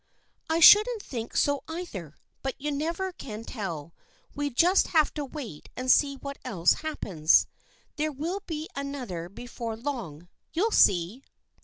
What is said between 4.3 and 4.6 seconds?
We shall